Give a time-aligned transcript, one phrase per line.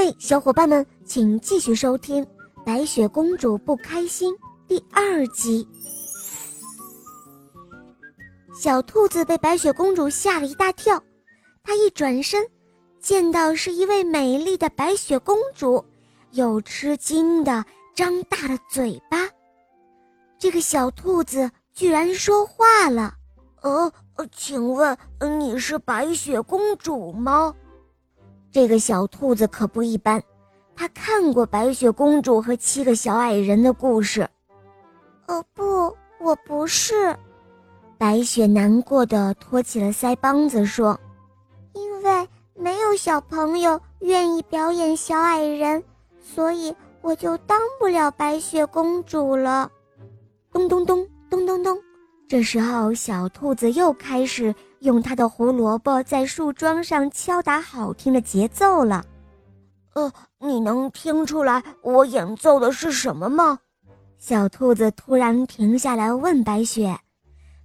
[0.00, 2.24] 嘿，小伙伴们，请继续收听
[2.64, 4.32] 《白雪公主不开心》
[4.68, 5.66] 第二集。
[8.54, 11.02] 小兔子被白雪公主吓了一大跳，
[11.64, 12.46] 它一转身，
[13.00, 15.84] 见到是一位美丽的白雪公主，
[16.30, 19.28] 又吃惊的张大了嘴巴。
[20.38, 23.14] 这个小兔子居然说话了
[23.62, 23.92] ：“呃，
[24.30, 24.96] 请问
[25.40, 27.52] 你是白雪公主吗？”
[28.50, 30.22] 这个小兔子可不一般，
[30.74, 34.28] 他看过白雪公主和七个小矮人的故事。
[35.26, 37.14] 哦不，我不是。
[37.98, 40.98] 白雪难过的托起了腮帮子说
[41.74, 45.82] ：“因为没有小朋友愿意表演小矮人，
[46.20, 49.70] 所以我就当不了白雪公主了。”
[50.50, 51.78] 咚咚咚咚咚咚，
[52.26, 54.54] 这时候小兔子又开始。
[54.80, 59.04] 用他的胡萝卜在树桩上敲打好听的节奏了。
[59.94, 63.58] 呃，你能听出来我演奏的是什么吗？
[64.18, 66.96] 小兔子突然停下来问白雪。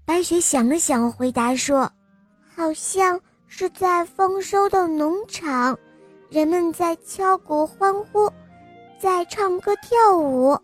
[0.06, 1.92] 白雪想了想，回答说
[2.56, 5.78] ：“好像是在丰收的农场，
[6.30, 8.32] 人们在敲鼓欢呼，
[9.00, 10.58] 在唱歌跳舞。”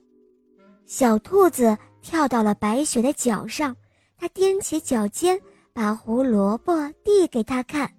[0.86, 3.76] 小兔子跳到了白雪的脚上，
[4.18, 5.40] 它踮起脚尖。
[5.80, 6.74] 把胡萝卜
[7.06, 7.90] 递给他看，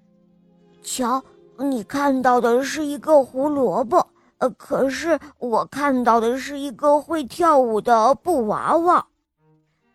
[0.83, 1.25] 瞧，
[1.57, 9.07] 你看到的是一个胡萝卜，呃，可是我看到的是一个会跳舞的布娃娃。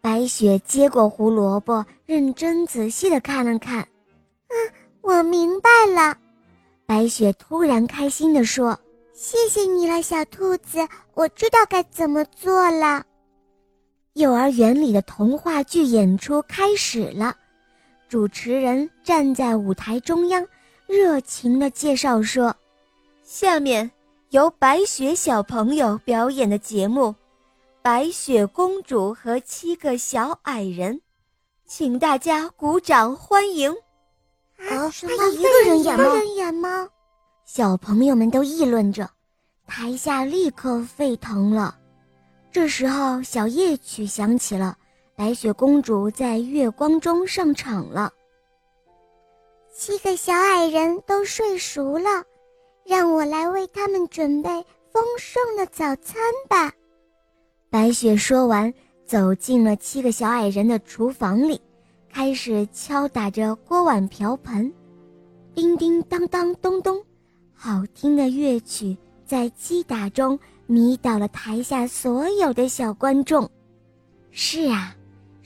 [0.01, 3.87] 白雪接过胡萝卜，认真仔细的看了看，
[4.47, 4.57] 嗯，
[5.01, 6.17] 我明白了。
[6.87, 8.75] 白雪突然开心地说
[9.13, 10.79] ：“谢谢你了，小兔子，
[11.13, 13.03] 我知道该怎么做了。”
[14.13, 17.35] 幼儿园里的童话剧演出开始了。
[18.15, 20.47] 主持人站在舞台中央，
[20.87, 22.55] 热情地介绍说
[23.23, 23.91] ：“下面
[24.29, 27.07] 由白雪小朋友表演的节目
[27.81, 30.95] 《白雪公主和七个小矮人》，
[31.65, 33.69] 请大家鼓掌欢迎。”
[34.59, 36.05] 啊，他一个人演吗？
[36.05, 36.87] 一个人演吗？
[37.43, 39.09] 小朋友们都议论着，
[39.67, 41.77] 台下立刻沸腾了。
[42.49, 44.77] 这时候，小夜曲响起了。
[45.17, 48.11] 白雪公主在月光中上场了。
[49.73, 52.23] 七个小矮人都睡熟了，
[52.85, 54.49] 让我来为他们准备
[54.91, 56.73] 丰盛的早餐吧。
[57.69, 58.73] 白雪说完，
[59.05, 61.61] 走进了七个小矮人的厨房里，
[62.11, 64.73] 开始敲打着锅碗瓢盆，
[65.53, 67.01] 叮叮当当，咚咚，
[67.53, 73.49] 好听的乐曲在击打中迷倒了台下所有的小观众。
[74.31, 74.93] 是啊。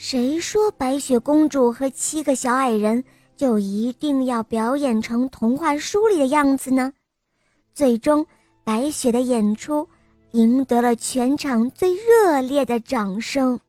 [0.01, 3.03] 谁说白雪公主和七个小矮人
[3.35, 6.93] 就一定要表演成童话书里的样子呢？
[7.73, 8.25] 最终，
[8.63, 9.85] 白雪的演出
[10.31, 13.59] 赢得了全场最热烈的掌声。